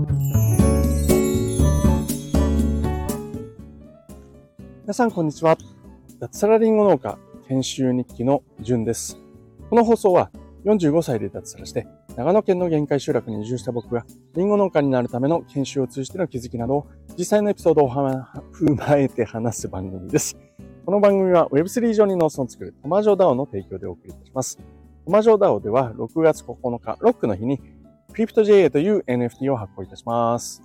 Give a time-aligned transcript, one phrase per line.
[0.00, 0.08] 皆
[4.94, 5.58] さん、こんにちは。
[6.18, 7.18] 脱サラリンゴ農家
[7.48, 9.20] 研修日記のじゅんです。
[9.68, 10.30] この放送は
[10.64, 11.86] 45歳で脱サラして
[12.16, 16.86] 長野県の限界集落に移住した僕がリンゴ農家になるための研修を通じての気づきなど
[17.18, 20.38] 実際のエピソードを踏まえて話す番組です。
[20.86, 24.56] この番組は Web3 上に農村を作るトマジョ DAO の提供でお送りいたします。
[25.04, 27.60] トマジョ DAO では6月9日、ロックの日に
[28.12, 30.62] CryptJA という NFT を発行いたします。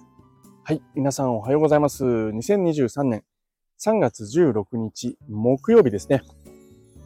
[0.63, 0.81] はい。
[0.95, 2.03] 皆さんおはようございます。
[2.03, 3.23] 2023年
[3.79, 6.23] 3月16日木曜日ですね。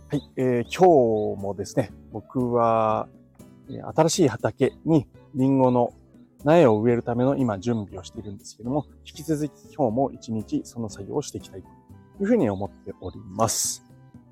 [0.09, 3.09] はい、えー、今日もですね、僕は
[3.95, 5.93] 新しい畑にリンゴの
[6.45, 11.71] 苗を植えるための今準備をしているんですけども、引き続き今日も一日その作業をしていきたいとい
[12.23, 13.83] うふうに思っております。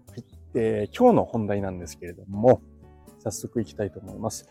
[0.10, 0.24] はい、
[0.56, 2.62] えー、今日の本題なんですけれども、
[3.20, 4.48] 早速行きたいと思います。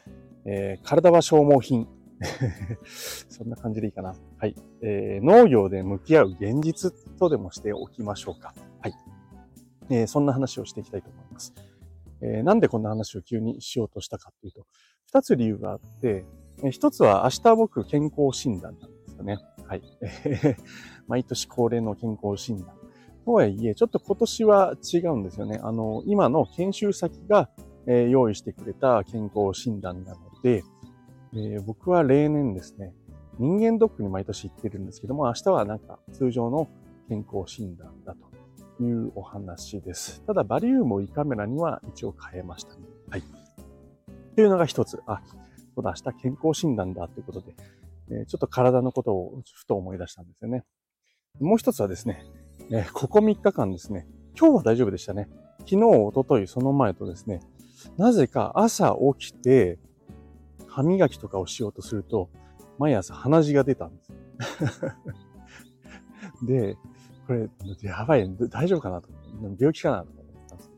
[0.46, 1.88] えー、体は消耗品。
[3.28, 4.14] そんな感じでいいかな。
[4.38, 4.54] はい。
[4.80, 8.54] えー、農業で向き合う現実とでもしておきましょうか。
[8.80, 8.95] はい。
[9.90, 11.52] えー、そんな話をしていきたいと思います。
[12.23, 14.66] えー、なんでこんな話を急にしようとしたかというと、
[15.06, 16.24] 二つ理由があって、
[16.62, 19.38] えー、一つは明日僕健康診断なんですよね。
[19.66, 19.82] はい。
[21.06, 22.74] 毎年恒例の健康診断。
[23.26, 25.59] とはいえ、ちょっと今年は違うんですよね。
[25.60, 27.51] あの、今の研修先が、
[27.88, 30.63] え、用意してくれた健康診断なので、
[31.33, 32.95] えー、僕は例年ですね、
[33.41, 36.69] 人間ドックに毎年行ってるんですけども、明日はなんか通常の
[37.09, 40.23] 健康診断だというお話です。
[40.24, 42.83] ただ、バリウムを胃カメラには一応変えましたね。
[43.11, 43.21] はい。
[43.23, 43.24] っ
[44.37, 45.02] ていうのが一つ。
[45.09, 45.21] あ、
[45.74, 47.57] そうだ、明日健康診断だということで、
[48.13, 50.63] えー、ちょっと体のことをふと思い出したんですよね。
[51.41, 52.24] もう一つはですね、
[52.71, 54.07] えー、ここ3日間ですね、
[54.39, 55.29] 今日は大丈夫でしたね。
[55.59, 57.41] 昨日、おととい、その前とですね、
[57.97, 59.80] なぜか朝起きて、
[60.77, 62.29] 歯磨きとかをしようとすると、
[62.79, 64.12] 毎朝鼻血が出たんです。
[66.47, 66.77] で、
[67.27, 67.49] これ、
[67.81, 69.09] やばい、大丈夫かなと。
[69.59, 70.71] 病気かなと思ったんです。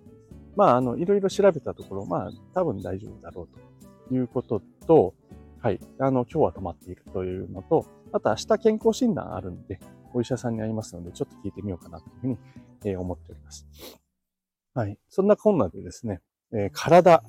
[0.55, 5.15] まあ、あの、いろいろ調べたところ、まあ、多分大丈夫だろうということと、
[5.59, 5.81] はい。
[5.99, 9.81] あの、今日は止まっているというのと、あと明日健康診断あるんで、
[10.15, 12.39] お医者さんに会いますので、ちょっと聞いてみようかなというふうに、
[12.85, 13.67] え、思っております。
[14.75, 14.97] はい。
[15.09, 16.21] そんなこんなでですね、
[16.53, 17.25] えー、体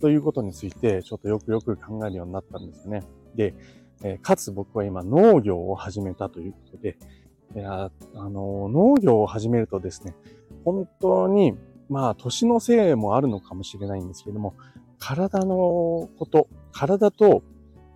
[0.00, 3.02] ということについて、ちょっとよくよく考えるようになったんですよね。
[3.34, 3.54] で、
[4.02, 6.98] えかつ僕は今農業を始めたということで、
[7.54, 10.14] いやあの農業を始めるとですね、
[10.64, 11.54] 本当に、
[11.88, 14.54] まあ、年のせいもあるのかもしれないんですけども、
[14.98, 17.42] 体のこと、体と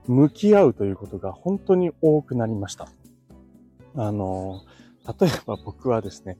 [0.06, 2.88] 向き合うということが本当に多くなりました。
[3.96, 4.62] あの、
[5.20, 6.38] 例えば僕はですね、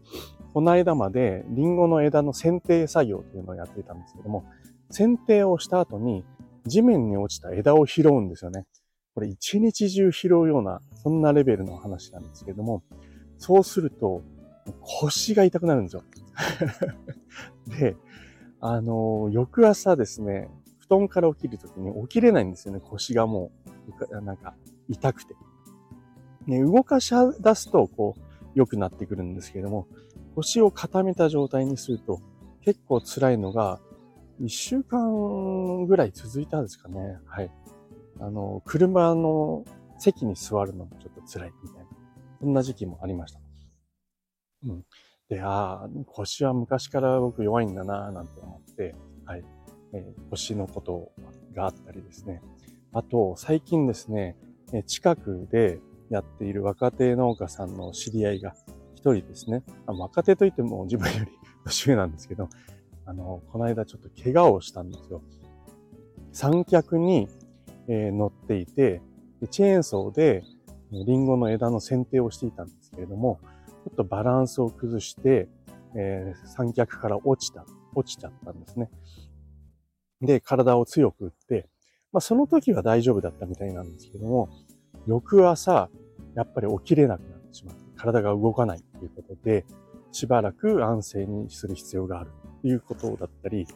[0.53, 4.45] この間までリンゴの枝の剪定作業というのをやっていたんですけども、
[4.91, 6.25] 剪定をした後に
[6.67, 8.67] 地面に落ちた枝を拾うんですよね。
[9.15, 12.83] これ一日中拾うような、そんなレベルの話なんですけども、
[13.39, 14.23] そうすると
[14.81, 16.03] 腰が痛くなるんですよ。
[17.79, 17.97] で、
[18.61, 22.81] あの、翌朝ですね、布団から起きるときに起きれないんですよね。
[22.81, 23.51] 腰がも
[24.13, 24.55] う、なんか
[24.89, 25.35] 痛くて。
[26.47, 28.21] ね、動かし出すと、こう、
[28.55, 29.87] 良くなってくるんですけども、
[30.35, 32.21] 腰を固めた状態にすると、
[32.63, 33.81] 結構辛いのが、
[34.41, 37.19] 一週間ぐらい続いたんですかね。
[37.27, 37.51] はい。
[38.21, 39.65] あの、車の
[39.99, 41.87] 席に座るのもちょっと辛いみたいな、
[42.41, 43.41] そんな時期もありました。
[44.67, 44.85] うん。
[45.29, 48.95] で、ああ、腰は昔から僕弱いんだなぁなんて思って、
[49.27, 49.45] はい。
[49.93, 51.13] えー、腰のこと
[51.55, 52.41] があったりですね。
[52.93, 54.37] あと、最近ですね、
[54.73, 55.81] え近くで
[56.11, 58.55] やっている若手農家さんの知り合いが
[58.95, 59.63] 一人ですね。
[59.87, 61.31] 若手といっても自分より
[61.65, 62.49] 年上なんですけど、
[63.11, 65.21] あの、この間ちょっと怪我をしたんですよ。
[66.31, 67.27] 三脚に、
[67.89, 69.03] えー、乗っていて、
[69.51, 70.45] チェーンソーで
[70.93, 75.49] リンゴの枝の剪定をしていたんですけれども、ちょっとバランスを崩して、
[75.97, 77.65] えー、三脚から落ちた、
[77.97, 78.89] 落ちちゃったんですね。
[80.21, 81.69] で、体を強く打って、
[82.13, 84.51] まあその時は大丈夫だったみたいなんですけども、
[85.09, 85.91] 翌朝、
[86.37, 89.65] やっぱり起きれなくなってしまって、体が動かないということで、
[90.13, 92.31] しばらく安静にする必要がある
[92.63, 93.67] いうことだったり、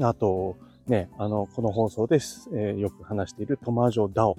[0.00, 4.36] あと、ね、あの、この放送です、えー、よく話しているトマージョダオ。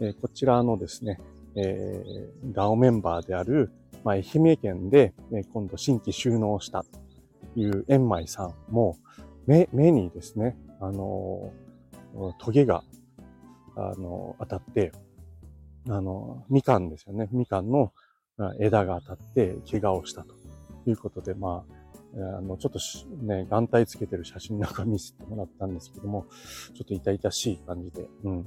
[0.00, 1.20] えー、こちらのですね、
[1.54, 3.70] えー、ダオメンバーである、
[4.02, 8.98] まあ、愛媛県で、えー、今度新規収納したという円舞さんも、
[9.46, 12.82] 目、目にですね、あのー、トゲが、
[13.76, 14.92] あの、当たって、
[15.88, 17.28] あの、みかんですよね。
[17.30, 17.92] みかんの
[18.58, 20.34] 枝が当たって怪我をしたと
[20.86, 21.73] いうことで、まあ、
[22.16, 22.78] あの、ちょっと
[23.24, 26.26] ね、眼帯つけてる写真なんか見せてもらったんですけども、
[26.74, 28.46] ちょっと痛々しい感じで、うん。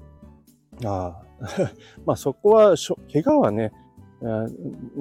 [0.85, 1.23] ああ、
[2.05, 3.71] まあそこはしょ、怪我はね、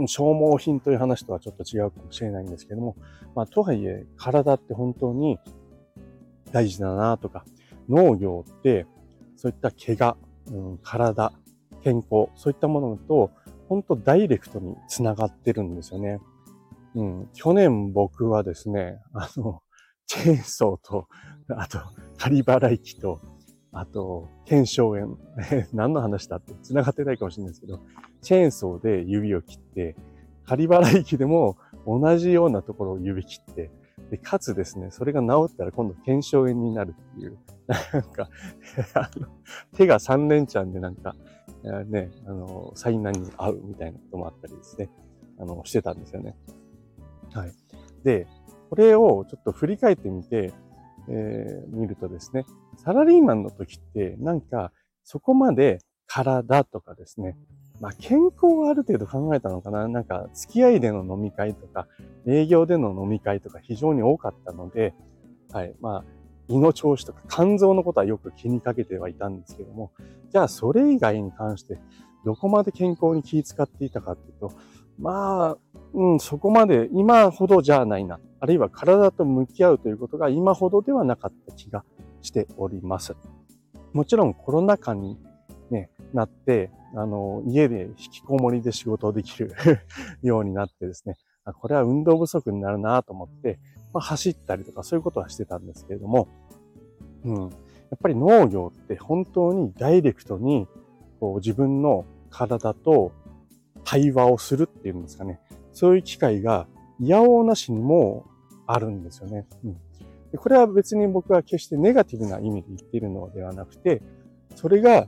[0.06, 2.96] 消耗品という話とはちょっと違うかもしれないんですけども、
[3.34, 5.38] まあとはいえ体って本当に
[6.52, 7.44] 大事だなとか、
[7.88, 8.86] 農業って
[9.36, 10.16] そういった怪我、
[10.50, 11.32] うん、体、
[11.82, 13.30] 健康、そういったものと
[13.68, 16.20] 本当ダイレクトにつながってるんですよね。
[16.96, 19.62] うん、去年僕はですね、あの、
[20.06, 21.08] チェーンソーと、
[21.50, 21.78] あと、
[22.16, 23.20] 仮払い機と、
[23.70, 25.18] あと、腱鞘炎。
[25.74, 27.80] 何の話だって繋がってないかもしれないですけど、
[28.22, 29.94] チェーンソーで指を切って、
[30.46, 33.70] 仮払い機でも同じようなところを指切って、
[34.10, 37.38] で、かつですね、それが治ったら今度腱鞘炎になるっていう、
[37.92, 38.30] なんか
[38.94, 39.28] あの、
[39.74, 41.14] 手が3連チャンでなんか、
[41.88, 44.88] ね、あの、災難に合うみたいなこともあったりですね、
[45.38, 46.36] あの、してたんですよね。
[47.36, 47.54] はい。
[48.02, 48.26] で、
[48.70, 50.52] これをちょっと振り返ってみて、
[51.08, 52.46] えー、見るとですね、
[52.78, 54.72] サラリーマンの時ってなんか
[55.04, 57.36] そこまで体とかですね、
[57.80, 61.86] まあ健康はある程度考えたのかななんか付き合いでの飲み会とか
[62.26, 64.94] 営業での飲み会とか非常に多かったので、
[65.52, 66.04] はい、まあ
[66.48, 69.92] 胃の調子とか肝臓のことはよく気にかけてはいたんですけども、
[70.30, 71.78] じゃあそれ以外に関して
[72.24, 74.52] どこまで健康に気遣っていたかっていうと、
[74.98, 75.56] まあ、
[75.94, 78.18] うん、そこまで今ほどじゃないな。
[78.40, 81.84] あるいは体と向き合うということが今ほどではなかった気が
[82.22, 83.14] しております。
[83.92, 85.18] もちろんコロナ禍に、
[85.70, 89.52] ね、なって、あの、家で引きこもりで仕事をできる
[90.22, 91.16] ようになってですね、
[91.60, 93.58] これは運動不足になるなと思って、
[93.92, 96.28] まあ、走ったりとかそういうことはしてたんですけれども、
[97.24, 97.50] うん、やっ
[98.00, 100.66] ぱり農業って本当にダイレクトに
[101.20, 103.12] こう自分の体と
[103.86, 105.40] 対話をするっていうんですかね。
[105.72, 106.66] そういう機会が、
[106.98, 108.26] いやおうなしにも
[108.66, 109.46] あるんですよね。
[109.64, 109.74] うん。
[110.32, 114.02] でこれは別に僕は決してネガティブな意味で言っているのではなくて、
[114.56, 115.06] それが、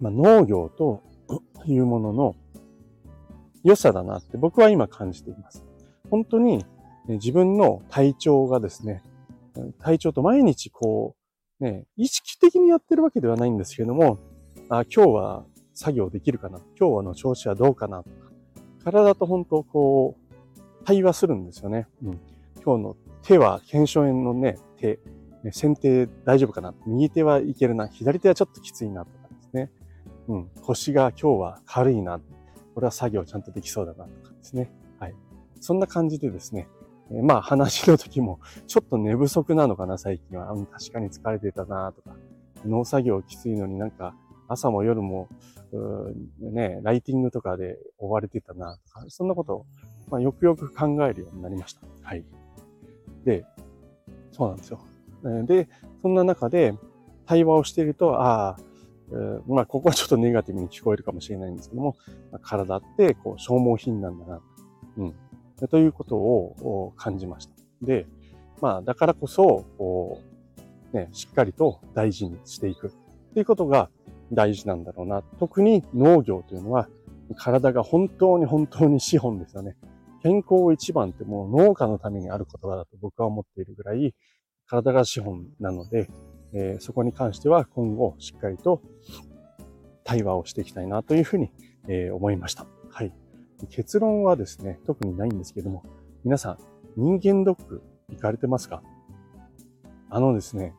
[0.00, 1.02] まあ、農業と
[1.66, 2.36] いうものの
[3.64, 5.64] 良さだなって僕は今感じています。
[6.10, 6.64] 本当に
[7.08, 9.02] 自分の体調がですね、
[9.80, 11.16] 体調と毎日こ
[11.60, 14.18] う、ね、意識的にやってるわけではないんですけども、
[14.68, 15.44] あ今日は
[15.74, 16.60] 作業できるかな？
[16.78, 18.02] 今日の調子はどうかな？
[18.02, 18.16] とか、
[18.84, 20.16] 体と本当こ
[20.56, 21.86] う、対話するんですよね。
[22.02, 22.20] うん。
[22.64, 24.98] 今日の手は、腱鞘炎のね、手、
[25.42, 26.74] ね、先手大丈夫かな？
[26.86, 27.88] 右手はいけるな。
[27.88, 29.70] 左手はちょっときついなとかですね。
[30.28, 30.50] うん。
[30.62, 32.20] 腰が今日は軽いな。
[32.74, 34.70] これは作業ちゃんとできそうだなとかですね。
[34.98, 35.14] はい。
[35.60, 36.68] そんな感じでですね。
[37.12, 40.52] えまあ話の時も、ちょっと寝不足なのかな、最近は。
[40.52, 42.16] うん、確かに疲れてたなとか。
[42.64, 44.14] 農作業きついのになんか
[44.46, 45.28] 朝も夜も、
[46.40, 49.66] ね、ライティングとかで追われてたな、とか、そんなことを、
[50.10, 51.80] まあ、よくよく考えるようになりました。
[52.02, 52.24] はい。
[53.24, 53.44] で、
[54.32, 54.80] そうなんですよ。
[55.44, 55.68] で、
[56.02, 56.74] そんな中で
[57.26, 58.56] 対話をしていると、ああ、
[59.46, 61.96] まあ、ここはちょっとネガティブに聞こえるかもしれないんですけども、
[62.30, 64.40] まあ、体ってこう消耗品なんだな、
[64.98, 65.14] うん、
[65.68, 67.52] ということを感じました。
[67.82, 68.06] で、
[68.60, 70.20] まあ、だからこそ、こ
[70.92, 72.92] う、ね、しっかりと大事にしていく
[73.34, 73.90] ということが、
[74.32, 75.22] 大事なんだろうな。
[75.38, 76.88] 特に農業というのは、
[77.36, 79.76] 体が本当に本当に資本ですよね。
[80.22, 84.14] 健康一番ってもう農家のためにある言葉だと僕は思っているぐらい、
[84.66, 86.10] 体が資本なので、
[86.52, 88.82] えー、そこに関しては今後しっかりと
[90.04, 91.52] 対話をしていきたいなというふうに、
[91.88, 92.66] えー、思いました。
[92.90, 93.12] はい。
[93.68, 95.84] 結論はですね、特にないんですけども、
[96.24, 96.58] 皆さん、
[96.96, 98.82] 人間ドック行かれてますか？
[100.08, 100.74] あのですね、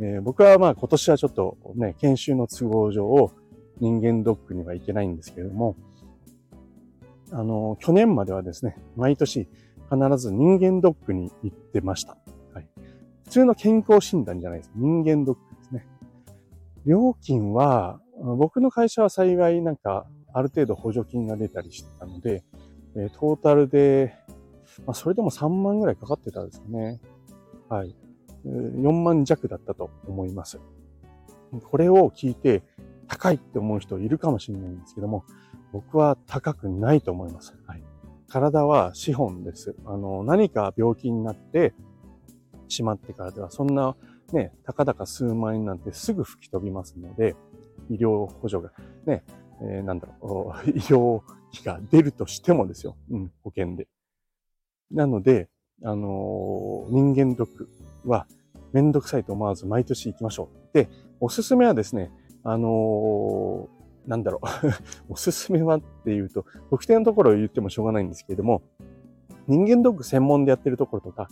[0.00, 3.32] えー、僕はまあ今年はちょっとね、研修の都合上
[3.80, 5.76] 人間ドックには行けないんですけれども、
[7.32, 9.48] あの、去年まではですね、毎年
[9.90, 12.16] 必ず人間ドックに行ってました。
[12.54, 12.68] はい。
[13.24, 14.72] 普通の健康診断じゃないです。
[14.74, 15.86] 人間ドックですね。
[16.86, 18.00] 料金は、
[18.36, 22.42] 僕の会社は幸いなんかある程度補助金が出たりしてたので、
[22.96, 24.14] えトータルで、
[24.86, 27.00] まあ、それでも3万ぐらいかかってたんですかね。
[27.68, 27.94] はい。
[28.48, 30.60] 4万弱だったと思います。
[31.70, 32.62] これを聞いて
[33.06, 35.24] 高いって思う人いるかもしれないんですけども、
[35.72, 37.56] 僕は高くないと思います。
[37.66, 37.82] はい、
[38.28, 39.74] 体は資本です。
[39.84, 41.74] あの、何か病気になって
[42.68, 43.96] しまってからでは、そんな
[44.32, 47.34] ね、たかだか数万円なんてすぐ吹き飛びますので、
[47.88, 48.72] 医療補助が、
[49.06, 49.24] ね、
[49.62, 52.96] えー、なんだろう、 医療費が出るとしてもですよ。
[53.10, 53.88] うん、保険で。
[54.90, 55.48] なので、
[55.82, 57.68] あのー、人間ドック
[58.04, 58.26] は
[58.72, 60.74] めんどくさいと思わず毎年行きましょう。
[60.74, 60.88] で、
[61.20, 62.10] おすすめはですね、
[62.44, 64.68] あのー、なんだろう
[65.12, 68.62] おすすめはっていうと、特定のところを言ってもしょうがないんですけれども、
[69.46, 71.28] 人間ドック専門でやってるところとか、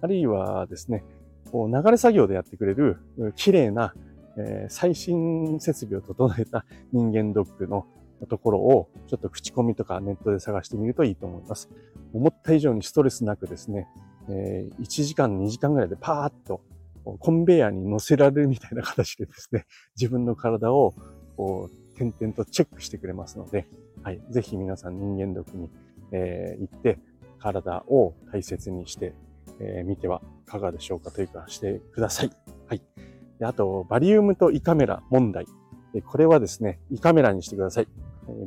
[0.00, 1.04] あるいはですね、
[1.50, 2.98] こう流れ作業でやってくれる
[3.36, 3.94] 綺麗な
[4.36, 7.86] えー、最新設備を整えた人間ドックの
[8.28, 11.68] ところをちょっと口コミとかネットで探してみるといいと思います。
[12.12, 13.88] 思った以上にストレスなくですね、
[14.28, 16.62] えー、1時間2時間ぐらいでパーッと
[17.04, 20.94] コンベヤーに乗せられるみたいな形でですね、 自分の体を
[21.36, 23.66] こう点々とチェックしてくれますので、
[24.02, 25.70] はい、ぜひ皆さん人間ドックに、
[26.12, 26.98] えー、行って
[27.38, 29.14] 体を大切にして
[29.60, 32.30] えー、見てはいかがでしょうかというかしてください。
[32.68, 32.82] はい。
[33.38, 35.46] であと、バリウムと胃カメラ問題。
[36.06, 37.88] これはですね、胃カメラにしてください。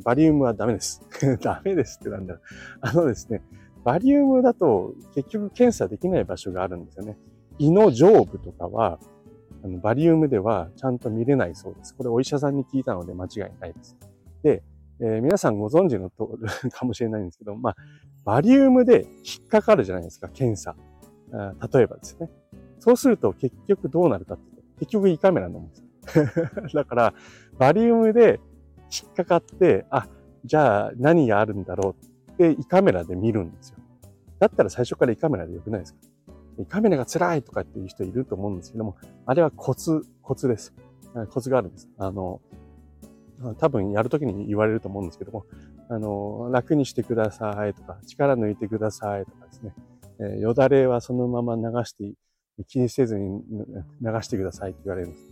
[0.04, 1.02] バリウムはダメです。
[1.40, 2.42] ダメですってなんだろう。
[2.80, 3.42] あのですね、
[3.84, 7.16] バリウムだと結局検査できない場所があるんですよね。
[7.58, 8.98] 胃の上部とかは、
[9.64, 11.94] あのバリウムではちゃんと見れないそうです。
[11.94, 13.96] これお医者さんに聞いたので間違いないです。
[14.42, 14.62] で、
[15.00, 16.16] えー、皆さんご存知の通
[16.64, 17.76] りかもしれないんですけど、まあ、
[18.24, 20.76] バリウムで引っかかるじゃないですか、検査。
[21.72, 22.30] 例えばですね。
[22.78, 25.84] そうすると結局どうなるかっていうと、結局胃カメラ飲むんです
[26.74, 27.14] だから、
[27.58, 28.40] バリウムで
[29.02, 30.08] 引っかかって、あ、
[30.44, 31.96] じゃあ何があるんだろ
[32.28, 33.78] うって胃カメラで見るんですよ。
[34.38, 36.00] だったら最初から胃カメラでよくないですか？
[36.66, 38.96] カメラが辛いとかっていう人いると思うんですけども、
[39.26, 40.74] あれはコツ、コツです。
[41.30, 41.88] コツがあるんです。
[41.98, 42.40] あの、
[43.58, 45.46] 多分やるときに言われると思うんですけども、
[45.88, 49.74] あの、楽にしてくださいとか、力抜いてくださいとかですね。
[50.20, 52.14] えよだれはそのまま流して、
[52.66, 53.40] 気にせずに
[54.02, 55.24] 流してくださいって言われるんです。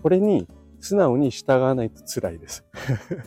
[0.00, 0.46] これに
[0.80, 2.64] 素直に従わないと辛いです。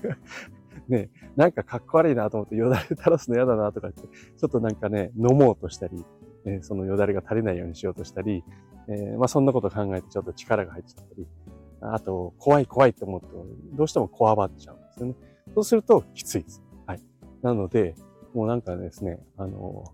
[0.87, 6.03] ね、なんかかっこ悪いなと思ってよだれ垂らすの嫌だなとかって、ちょっとなんかね、飲もうとしたり、
[6.45, 8.43] えそのよだれが垂れないようにしようとしたり、
[8.87, 11.27] え、まあそんなこと考えてちょっと力が入っちゃったり、
[11.81, 13.27] あと、怖い怖いって思うと、
[13.73, 15.15] どうしてもこわばっちゃうんですよね。
[15.55, 16.61] そうするときついです。
[16.85, 17.01] はい。
[17.41, 17.95] なので、
[18.33, 19.85] もうなんかですね、あの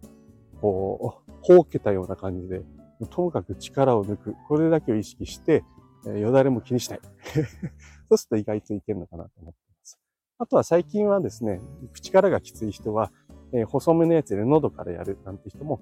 [0.61, 2.61] こう、ほうけたような感じで、
[3.09, 4.35] ともかく力を抜く。
[4.47, 5.63] これだけを意識して、
[6.07, 6.99] えよだれも気にしない。
[8.09, 9.99] そうすると意外といけるのかなと思っています。
[10.39, 11.61] あとは最近はですね、
[11.93, 13.11] 口からがきつい人は、
[13.53, 15.81] えー、細めのやつで喉からやるなんて人も、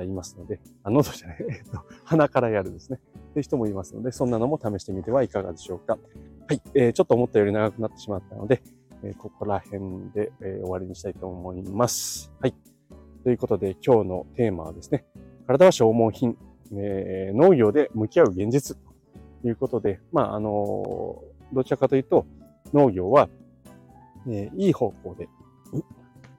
[0.00, 3.00] え、いますので、あ、喉じゃない、 えっと、鼻からやるですね。
[3.30, 5.98] って人もいますので、そんなのも試してみてはいかがでしょうか。
[6.48, 8.62] はい、えー、ちょっと思ったより長くなってしまったので、
[9.02, 12.32] えここら辺で、え終わりにしたいと思います。
[12.40, 12.54] はい。
[13.22, 15.04] ということで今日のテーマはですね、
[15.46, 16.36] 体は消耗品、
[16.72, 18.76] えー、農業で向き合う現実
[19.42, 21.22] ということで、まあ、あの
[21.52, 22.26] どちらかというと
[22.72, 23.28] 農業は、
[24.26, 25.28] えー、いい方向で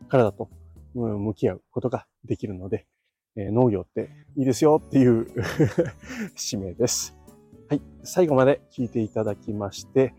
[0.07, 0.49] 体と
[0.93, 2.85] 向き合うことができるので、
[3.35, 5.27] えー、農業っていいですよっていう
[6.35, 7.17] 使命です。
[7.69, 7.81] はい。
[8.03, 10.13] 最後まで聞いていただきまして、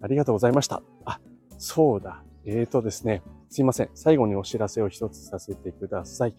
[0.00, 0.82] ありがとうございました。
[1.04, 1.20] あ、
[1.58, 2.24] そうだ。
[2.44, 3.90] えーとですね、すいません。
[3.94, 6.34] 最後にお知らせを一つさせてください。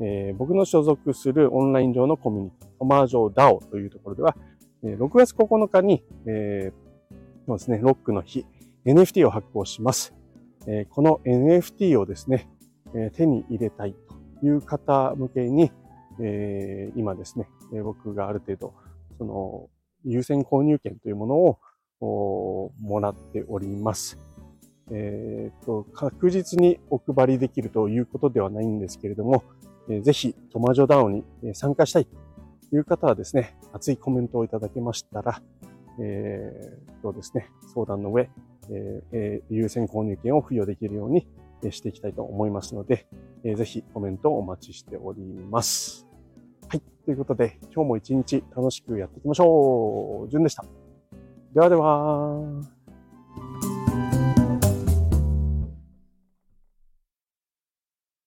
[0.00, 4.36] えー、僕の所属するオンライン上のコミュニティ、トマー上 DAO というところでは、
[4.82, 7.14] 6月9日に、えー、
[7.46, 8.44] そうですね、ロックの日、
[8.84, 10.14] NFT を発行します。
[10.66, 12.48] えー、この NFT をですね、
[12.94, 13.94] え手に入れたい
[14.40, 15.72] という方向けに、
[16.20, 17.48] え今ですね、
[17.82, 18.74] 僕がある程度、
[19.18, 19.68] その、
[20.04, 24.18] 優先購入権というものをもらっております。
[24.90, 29.44] えー、と、確実にお配りできるということではないんですけれども、
[29.88, 35.40] えー、ぜひトマジョダウンに参加したいという方はですね、熱いコメントをいただけましたら、
[36.00, 38.28] えー、とですね、相談の上、
[39.12, 41.26] えー、優先購入権を付与できるように
[41.70, 43.06] していきたいと思いますので、
[43.44, 46.06] えー、ぜひコメントをお待ちしております。
[46.68, 46.82] はい。
[47.04, 50.30] ということで、今日も一日楽しくやっていきましょう。
[50.30, 50.64] じゅんでした。
[51.54, 52.81] ではでは。